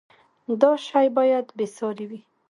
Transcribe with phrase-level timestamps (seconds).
[0.61, 2.19] دا شی باید بې ساری وي.